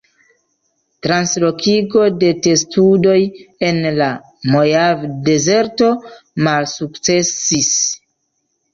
[1.07, 3.19] Translokigo de testudoj
[3.69, 4.09] en la
[4.57, 5.95] Mojave-Dezerto
[6.51, 7.75] malsukcesis.